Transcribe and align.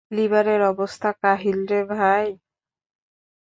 লিভারের 0.11 0.61
অবস্থা 0.71 1.09
কাহিল 1.21 1.59
রে 1.69 1.81
ভাই! 1.93 2.25